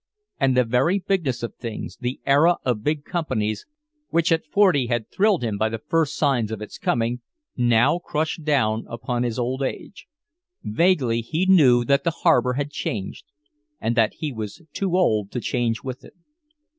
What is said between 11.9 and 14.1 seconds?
the harbor had changed and